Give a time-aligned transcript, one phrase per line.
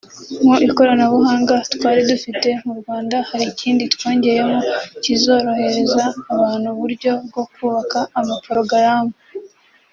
[0.45, 4.59] Mu ikoranabuhanga twari dufite mu Rwanda hari ikindi twongeyemo
[5.03, 9.13] kizorohereza abantu uburyo bwo kubaka amaporogaramu